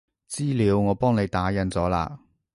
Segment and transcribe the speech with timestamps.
[0.31, 2.17] 資料我幫你打印咗喇